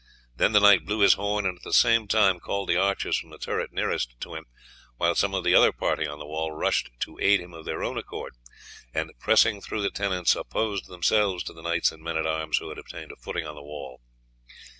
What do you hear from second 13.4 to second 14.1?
on the wall.